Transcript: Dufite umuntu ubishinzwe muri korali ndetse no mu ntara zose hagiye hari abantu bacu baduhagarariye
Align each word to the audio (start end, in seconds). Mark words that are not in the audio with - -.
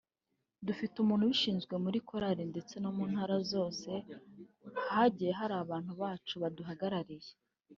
Dufite 0.67 0.95
umuntu 0.99 1.23
ubishinzwe 1.25 1.73
muri 1.83 1.97
korali 2.07 2.43
ndetse 2.51 2.75
no 2.83 2.89
mu 2.97 3.03
ntara 3.11 3.35
zose 3.51 3.91
hagiye 4.93 5.31
hari 5.39 5.55
abantu 5.63 5.91
bacu 6.01 6.33
baduhagarariye 6.43 7.31